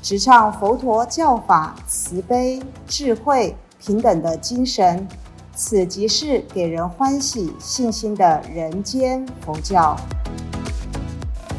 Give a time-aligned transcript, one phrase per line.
[0.00, 5.06] 直唱佛陀教法慈悲、智慧、平等的精神，
[5.54, 9.96] 此即是给人欢喜、信心的人间佛教。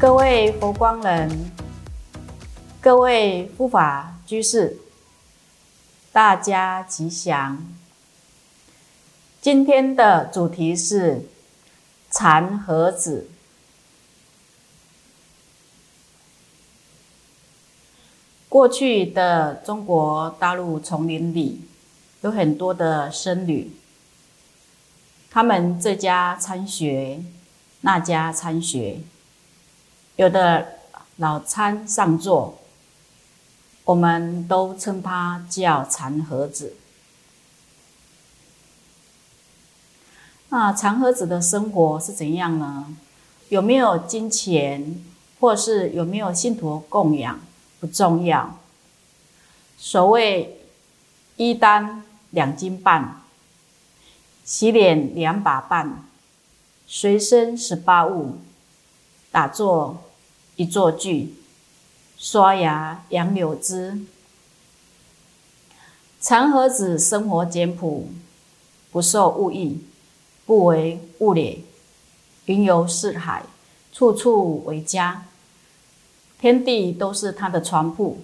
[0.00, 1.50] 各位佛光人，
[2.80, 4.78] 各位护法居士，
[6.10, 7.58] 大家吉祥。
[9.42, 11.26] 今天的主题是
[12.10, 13.28] 禅和子。
[18.50, 21.60] 过去的中国大陆丛林里
[22.22, 23.70] 有很多的僧侣，
[25.30, 27.22] 他们这家参学，
[27.82, 28.98] 那家参学，
[30.16, 30.66] 有的
[31.18, 32.58] 老参上座，
[33.84, 36.74] 我们都称他叫禅和子。
[40.48, 42.96] 那禅和子的生活是怎样呢？
[43.48, 45.04] 有没有金钱，
[45.38, 47.38] 或是有没有信徒供养？
[47.80, 48.58] 不重要。
[49.78, 50.60] 所谓
[51.36, 53.22] 一单两斤半，
[54.44, 56.04] 洗脸两把半，
[56.86, 58.36] 随身十八物，
[59.32, 60.04] 打坐
[60.56, 61.34] 一座具，
[62.18, 63.98] 刷牙杨柳枝。
[66.20, 68.10] 长河子生活简朴，
[68.92, 69.82] 不受物役，
[70.44, 71.64] 不为物累，
[72.44, 73.44] 云游四海，
[73.90, 75.24] 处处为家。
[76.40, 78.18] 天地都是他的床铺，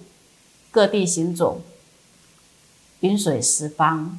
[0.71, 1.61] 各地行走，
[3.01, 4.17] 云水十方。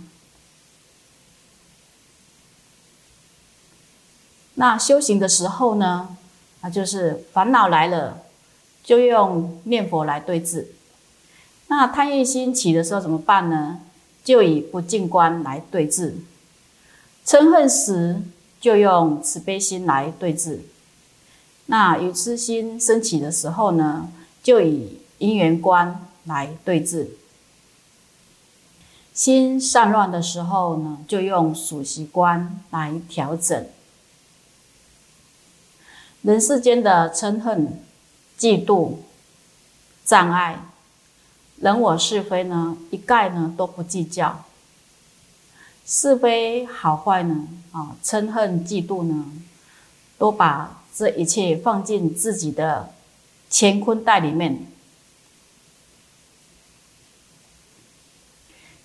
[4.55, 6.17] 那修行的时候呢？
[6.61, 8.23] 那就是烦恼来了，
[8.83, 10.75] 就用念佛来对治。
[11.69, 13.81] 那贪欲心起的时候怎么办呢？
[14.25, 16.17] 就以不净观来对治。
[17.25, 18.21] 嗔恨时，
[18.61, 20.61] 就用慈悲心来对治。
[21.71, 24.09] 那与痴心升起的时候呢，
[24.43, 27.09] 就以因缘观来对治；
[29.13, 33.67] 心散乱的时候呢，就用属习观来调整。
[36.23, 37.79] 人世间的嗔恨、
[38.39, 38.95] 嫉妒、
[40.07, 40.63] 障碍、
[41.59, 44.43] 人我是非呢，一概呢都不计较。
[45.85, 49.27] 是非好坏呢，啊，嗔恨、嫉妒呢，
[50.17, 50.78] 都把。
[50.99, 52.93] 这一切放进自己的
[53.49, 54.67] 乾坤袋里面，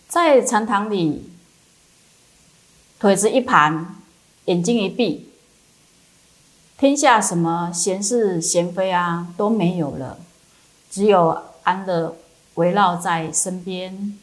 [0.07, 1.27] 在禅堂里，
[2.99, 3.95] 腿子一盘，
[4.45, 5.31] 眼睛一闭，
[6.77, 10.19] 天下什么闲事闲非啊都没有了，
[10.91, 12.15] 只有安乐
[12.53, 14.19] 围绕在身边。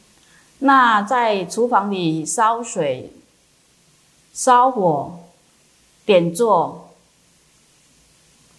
[0.61, 3.13] 那在厨房里烧水、
[4.33, 5.19] 烧火、
[6.07, 6.87] 点坐。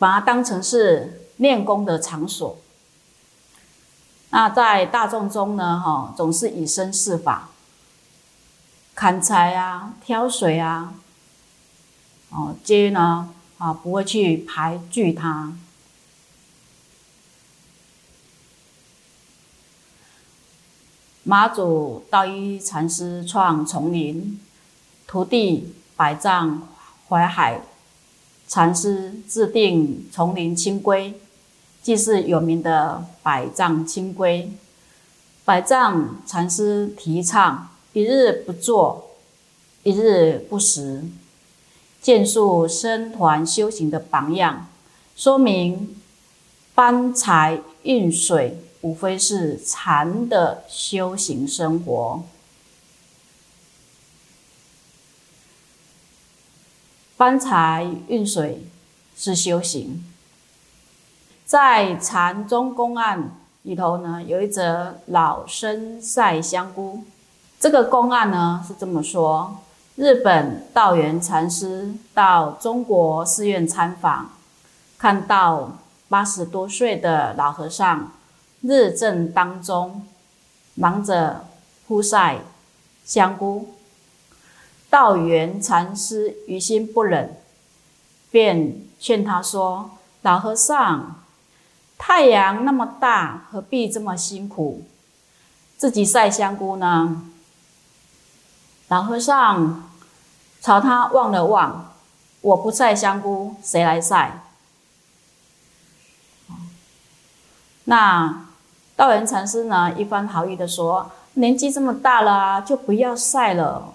[0.02, 2.58] 把它当成是练功的场所。
[4.32, 7.50] 那在大众中呢，哈，总是以身试法，
[8.96, 10.96] 砍柴啊，挑水啊，
[12.32, 15.54] 哦，皆呢，啊，不会去排拒他。
[21.22, 24.42] 马祖道一禅师创丛林，
[25.06, 26.68] 徒弟百丈
[27.08, 27.62] 怀海。
[28.52, 31.14] 禅师制定丛林清规，
[31.82, 34.52] 即是有名的百丈清规。
[35.46, 39.12] 百丈禅师提倡一日不做，
[39.84, 41.06] 一日不食，
[42.02, 44.68] 建树僧团修行的榜样，
[45.16, 45.96] 说明
[46.76, 52.22] 搬柴运水无非是禅的修行生活。
[57.22, 58.66] 搬柴运水
[59.16, 60.03] 是修行，
[61.46, 63.29] 在禅宗公案
[63.62, 67.03] 里头呢，有一则老生晒香菇。
[67.59, 69.56] 这个公案呢是这么说：
[69.97, 74.32] 日本道元禅师到中国寺院参访，
[74.97, 75.78] 看到
[76.09, 78.14] 八十多岁的老和尚
[78.62, 80.08] 日正当中，
[80.73, 81.46] 忙着
[81.88, 82.40] 铺晒
[83.06, 83.76] 香菇。
[84.91, 87.38] 道元禅师于心不忍，
[88.29, 89.91] 便劝他说
[90.22, 91.16] ：“老和尚，
[91.97, 94.84] 太阳那么大，何必这么辛苦？
[95.78, 97.23] 自己晒香菇呢？
[98.90, 99.90] 老和尚
[100.59, 101.94] 朝他望了望，
[102.41, 104.41] 我不晒香菇，谁来晒？
[107.85, 108.46] 那
[108.97, 109.94] 道元禅师呢？
[109.97, 113.94] 一番好意的说：“年纪这么大了，就不要晒了。”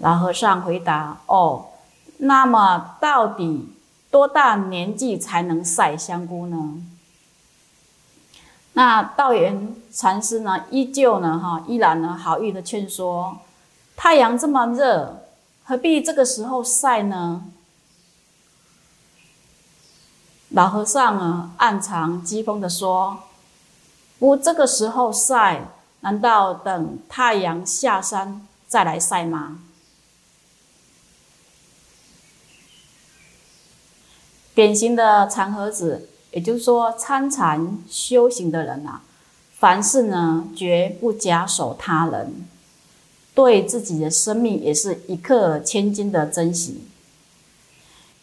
[0.00, 1.66] 老和尚回答：“哦，
[2.18, 3.68] 那么到底
[4.10, 6.82] 多大年纪才能晒香菇呢？”
[8.72, 13.38] 那道元禅师呢，依旧呢，哈，依然呢，好意的劝说：
[13.96, 15.24] 太阳这么热，
[15.64, 17.44] 何必这个时候晒呢？
[20.50, 23.18] 老和尚啊，暗藏讥讽的说
[24.18, 25.64] ：“不，这个时候晒，
[26.00, 29.58] 难道等太阳下山再来晒吗？”
[34.54, 36.06] 典型的禅和子。
[36.32, 39.02] 也就是说，参禅修行的人啊，
[39.58, 42.46] 凡事呢绝不假手他人，
[43.34, 46.82] 对自己的生命也是一刻千金的珍惜，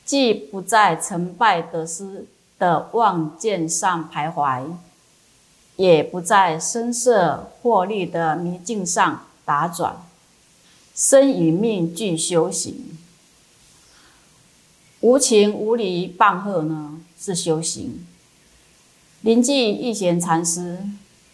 [0.05, 2.25] 既不在成败得失
[2.57, 4.63] 的望见上徘徊，
[5.75, 9.97] 也不在声色获利的迷境上打转，
[10.95, 12.96] 生与命俱修行，
[15.07, 16.99] 无情无理棒喝呢？
[17.17, 18.05] 是修行。
[19.21, 20.79] 临济义贤禅师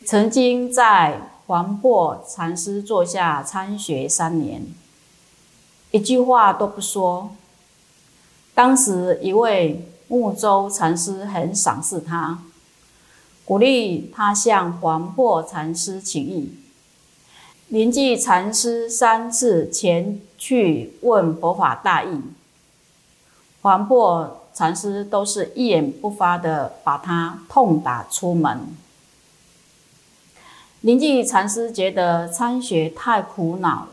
[0.05, 4.63] 曾经在黄檗禅师座下参学三年，
[5.89, 7.31] 一句话都不说。
[8.53, 12.43] 当时一位木州禅师很赏识他，
[13.43, 16.53] 鼓励他向黄檗禅师请益。
[17.69, 22.21] 临济禅师三次前去问佛法大意，
[23.63, 24.29] 黄檗。
[24.55, 28.67] 禅师都是一言不发的把他痛打出门。
[30.81, 33.87] 临济禅师觉得参学太苦恼，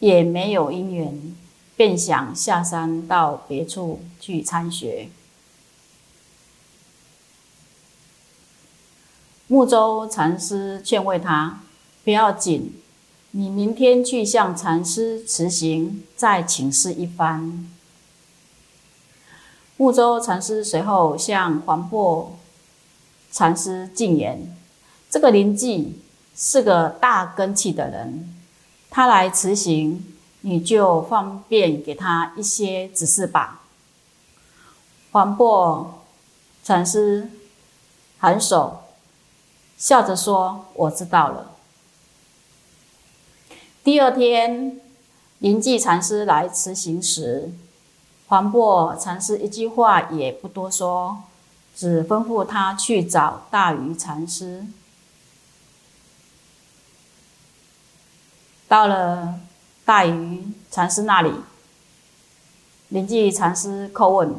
[0.00, 1.34] 也没有因缘，
[1.74, 5.08] 便想下山到别处去参学。
[9.46, 11.62] 木州禅师劝慰他
[12.04, 12.74] ：“不要紧，
[13.30, 17.66] 你明天去向禅师辞行，再请示一番。”
[19.78, 22.30] 木州禅师随后向黄檗
[23.30, 24.56] 禅师进言
[25.08, 26.02] ：“这个灵济
[26.34, 28.36] 是个大根器的人，
[28.90, 30.04] 他来辞行，
[30.40, 33.62] 你就方便给他一些指示吧。”
[35.12, 35.86] 黄檗
[36.64, 37.30] 禅师
[38.20, 38.80] 颔首，
[39.76, 41.52] 笑着说：“我知道了。”
[43.84, 44.80] 第二天，
[45.38, 47.52] 灵济禅师来辞行时。
[48.28, 51.22] 黄檗禅师一句话也不多说，
[51.74, 54.66] 只吩咐他去找大愚禅师。
[58.68, 59.40] 到了
[59.86, 61.32] 大愚禅师那里，
[62.88, 64.34] 灵济禅师叩问：“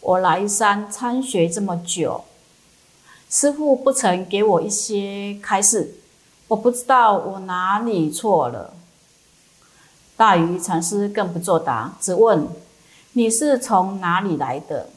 [0.00, 2.24] 我来山参学这么久，
[3.30, 5.94] 师父不曾给我一些开示，
[6.48, 8.74] 我不知道我哪里错了。”
[10.14, 12.46] 大愚禅师更不作答，只问。
[13.12, 14.90] 你是从哪里来的？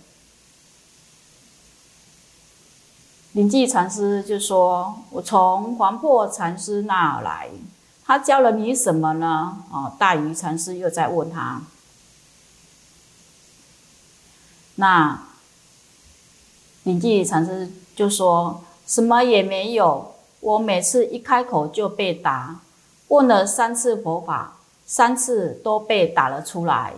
[3.34, 7.50] 灵济禅师就说：“我从黄破禅师那来，
[8.06, 11.62] 他教了你什么呢？”哦，大愚禅师又在问他。
[14.76, 15.24] 那
[16.84, 22.60] 灵济禅师就说：“什么也没有，我每次一开口就被打，
[23.08, 26.94] 问了三次佛法，三次都被打了出来。”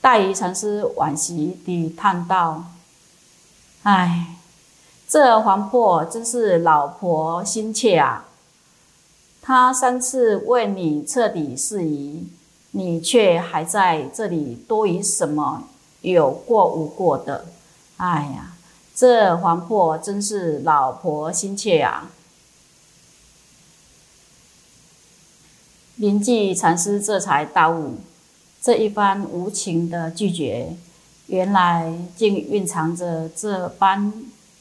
[0.00, 2.64] 大愚禅师惋惜地叹道
[3.84, 4.36] ：“唉，
[5.06, 8.24] 这黄婆真是老婆心切啊！
[9.42, 12.26] 他三次为你彻底释疑，
[12.70, 15.64] 你却还在这里多疑什么
[16.00, 17.46] 有过无过的？
[17.98, 18.52] 哎呀，
[18.94, 22.10] 这黄婆真是老婆心切啊！”
[25.96, 27.96] 临济禅师这才大悟。
[28.62, 30.76] 这一番无情的拒绝，
[31.28, 34.12] 原来竟蕴藏着这般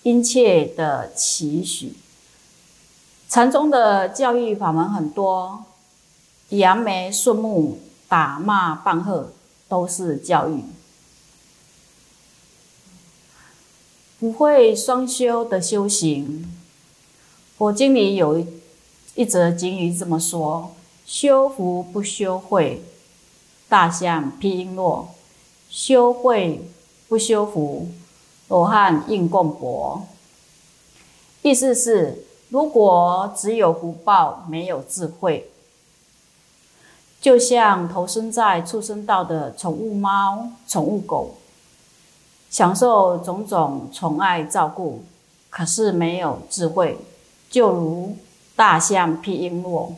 [0.03, 1.94] 殷切的期许。
[3.27, 5.65] 禅宗的教育法门很多，
[6.50, 9.34] 扬眉顺目、打骂棒喝
[9.68, 10.63] 都是教育。
[14.18, 16.58] 不会双修的修行，
[17.58, 18.46] 佛经里有
[19.15, 20.74] 一则经语这么说：
[21.06, 22.82] 修福不修慧。
[23.69, 25.05] 大象披璎珞，
[25.69, 26.67] 修慧
[27.07, 27.88] 不修福，
[28.47, 30.07] 罗汉应供佛。
[31.43, 35.51] 意思是如果只有福报，没有智慧，
[37.21, 41.35] 就像投生在畜生道的宠物猫、宠物狗，
[42.49, 45.03] 享受种种宠爱照顾，
[45.51, 46.97] 可是没有智慧，
[47.51, 48.17] 就如
[48.55, 49.91] 大象披璎珞。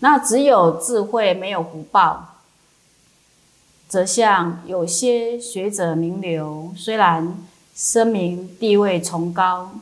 [0.00, 2.36] 那只有智慧，没有福报，
[3.86, 7.36] 则像有些学者名流，虽然
[7.74, 9.72] 声名地位崇高，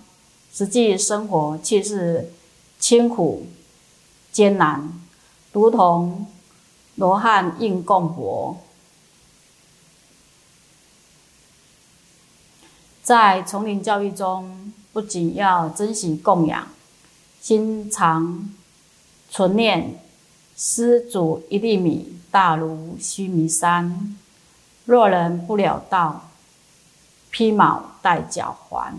[0.53, 2.33] 实际生活却是
[2.81, 3.47] 清苦
[4.33, 4.93] 艰难，
[5.53, 6.27] 如同
[6.97, 8.57] 罗汉应供佛。
[13.05, 16.67] 在丛林教育中，不仅要珍惜供养，
[17.41, 18.51] 心常
[19.31, 20.03] 存念。
[20.61, 24.17] 施主一粒米，大如须弥山。
[24.87, 26.31] 若人不了道，
[27.31, 28.93] 披毛戴脚环。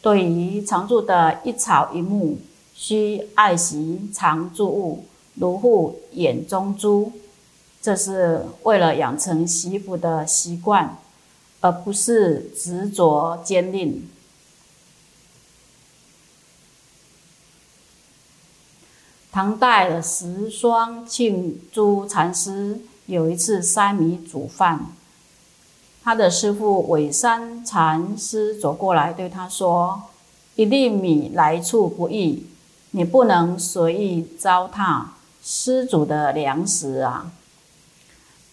[0.00, 2.38] 对于常住的一草一木，
[2.72, 5.04] 需爱惜常住物，
[5.34, 7.12] 如护眼中珠。
[7.82, 10.96] 这是为了养成惜福的习惯，
[11.60, 14.08] 而不是执着坚定。
[19.38, 24.86] 唐代的十双庆珠禅师有一次塞米煮饭，
[26.02, 30.02] 他的师傅尾山禅师走过来对他说
[30.56, 32.48] ：“一粒米来处不易，
[32.90, 35.04] 你不能随意糟蹋
[35.40, 37.30] 施主的粮食啊。”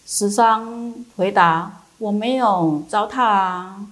[0.06, 3.88] 十商回答：“我没有糟蹋啊。”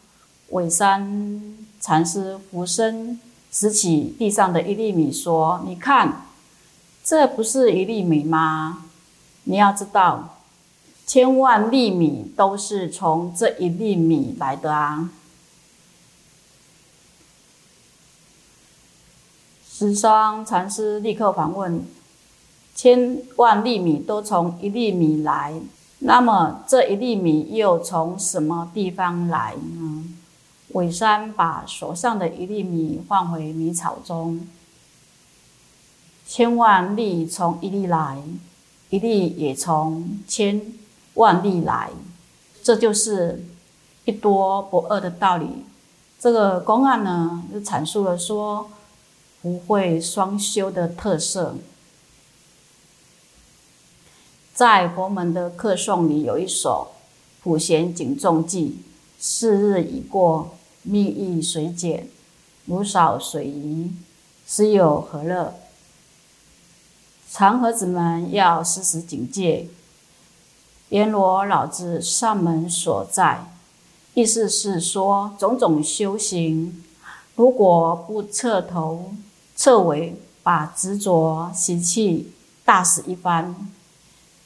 [0.50, 3.18] 尾山禅师俯身
[3.50, 6.26] 拾起地上的一粒米说：“你看。”
[7.04, 8.86] 这不是一粒米吗？
[9.42, 10.38] 你要知道，
[11.06, 15.10] 千万粒米都是从这一粒米来的啊！
[19.68, 21.84] 十双禅师立刻反问：
[22.74, 25.60] 千万粒米都从一粒米来，
[25.98, 30.04] 那么这一粒米又从什么地方来呢？
[30.68, 34.48] 尾山把手上的一粒米放回米草中。
[36.26, 38.22] 千万粒从一粒来，
[38.90, 40.60] 一粒也从千
[41.14, 41.90] 万粒来，
[42.62, 43.44] 这就是
[44.04, 45.46] 一多不二的道理。
[46.18, 48.70] 这个公案呢，就阐述了说
[49.42, 51.56] 不会双修的特色。
[54.54, 56.92] 在佛门的课诵里，有一首
[57.44, 58.78] 《普贤警众记》：
[59.18, 62.08] 四日已过，蜜意水减，
[62.64, 63.92] 如少水遗，
[64.46, 65.54] 斯有何乐？
[67.34, 69.66] 长和子们要时时警戒，
[70.90, 73.44] 阎罗老子上门所在，
[74.14, 76.84] 意思是说，种种修行，
[77.34, 79.12] 如果不彻头
[79.56, 80.14] 彻尾
[80.44, 82.32] 把执着习气
[82.64, 83.68] 大死一番，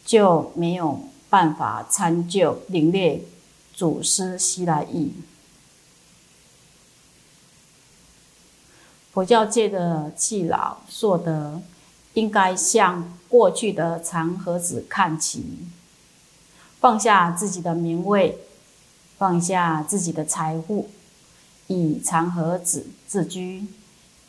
[0.07, 3.21] 就没有办法参就领略
[3.75, 5.13] 祖师西来意。
[9.13, 11.61] 佛教界的耆老硕德。
[12.19, 15.69] 应该向过去的长和子看齐，
[16.81, 18.37] 放下自己的名位，
[19.17, 20.89] 放下自己的财富，
[21.69, 23.69] 以长和子自居，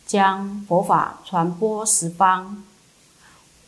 [0.05, 2.63] 将佛法传播十方。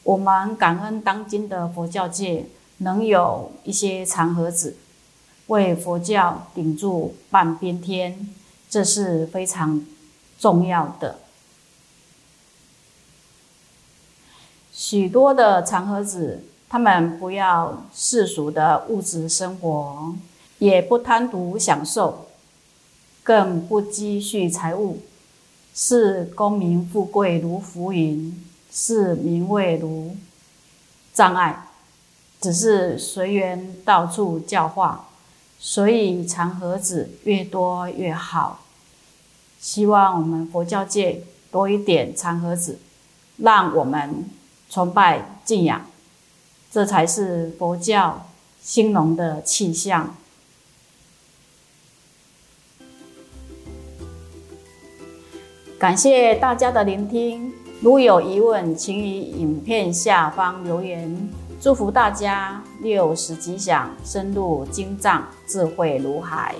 [0.03, 2.45] 我们感恩当今的佛教界
[2.77, 4.77] 能有一些长和子，
[5.47, 8.29] 为佛教顶住半边天，
[8.69, 9.83] 这是非常
[10.37, 11.17] 重要的。
[14.91, 20.13] 许多的长和子，他们不要世俗的物质生活，
[20.59, 22.27] 也不贪图享受，
[23.23, 24.99] 更不积蓄财物，
[25.73, 28.37] 视功名富贵如浮云，
[28.69, 30.13] 视名位如
[31.13, 31.67] 障碍，
[32.41, 35.07] 只是随缘到处教化。
[35.57, 38.65] 所以长和子越多越好。
[39.57, 42.77] 希望我们佛教界多一点长和子，
[43.37, 44.25] 让我们。
[44.71, 45.85] 崇拜敬仰，
[46.71, 48.25] 这才是佛教
[48.61, 50.15] 兴隆的气象。
[55.77, 57.51] 感谢大家的聆听，
[57.81, 61.29] 如有疑问，请于影片下方留言。
[61.59, 66.55] 祝福大家六十吉祥，深入经藏，智慧如海。